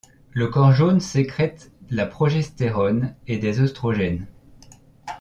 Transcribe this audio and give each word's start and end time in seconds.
Le 0.31 0.47
corps 0.47 0.71
jaune 0.73 0.99
sécrète 0.99 1.71
la 1.91 2.07
progestérone 2.07 3.13
et 3.27 3.37
des 3.37 3.59
œstrogènes. 3.61 4.25